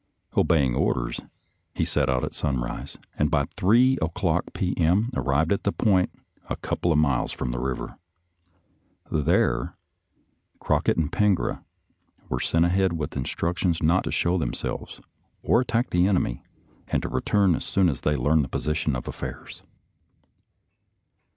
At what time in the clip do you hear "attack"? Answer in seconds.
15.61-15.91